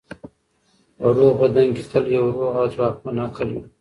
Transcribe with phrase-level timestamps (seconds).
[0.97, 3.61] په روغ بدن کې تل یو روغ او ځواکمن عقل وي.